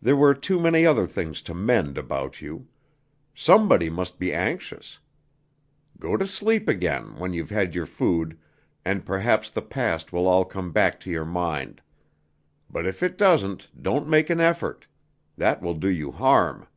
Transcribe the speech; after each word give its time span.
There 0.00 0.14
were 0.14 0.32
too 0.32 0.60
many 0.60 0.86
other 0.86 1.08
things 1.08 1.42
to 1.42 1.52
mend 1.52 1.98
about 1.98 2.40
you! 2.40 2.68
Somebody 3.34 3.90
must 3.90 4.16
be 4.16 4.32
anxious. 4.32 5.00
Go 5.98 6.16
to 6.16 6.24
sleep 6.24 6.68
again 6.68 7.16
when 7.16 7.32
you've 7.32 7.50
had 7.50 7.74
your 7.74 7.84
food, 7.84 8.38
and 8.84 9.04
perhaps 9.04 9.50
the 9.50 9.62
past 9.62 10.12
will 10.12 10.28
all 10.28 10.44
come 10.44 10.70
back 10.70 11.00
to 11.00 11.10
your 11.10 11.24
mind. 11.26 11.82
But 12.70 12.86
if 12.86 13.02
it 13.02 13.18
doesn't, 13.18 13.66
don't 13.82 14.06
make 14.08 14.30
an 14.30 14.38
effort. 14.38 14.86
That 15.36 15.60
will 15.62 15.74
do 15.74 15.88
you 15.88 16.12
harm." 16.12 16.68